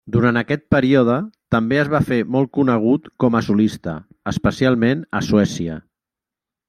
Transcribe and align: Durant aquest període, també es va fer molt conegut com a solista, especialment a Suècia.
Durant 0.13 0.37
aquest 0.39 0.61
període, 0.75 1.17
també 1.55 1.77
es 1.81 1.91
va 1.95 2.01
fer 2.07 2.17
molt 2.37 2.51
conegut 2.59 3.05
com 3.25 3.37
a 3.37 3.43
solista, 3.49 3.95
especialment 4.33 5.05
a 5.21 5.23
Suècia. 5.29 5.77